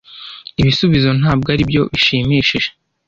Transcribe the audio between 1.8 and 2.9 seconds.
bishimishije.